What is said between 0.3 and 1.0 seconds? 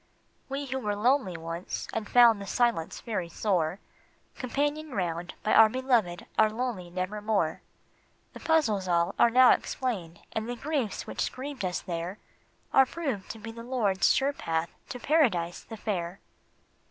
We who were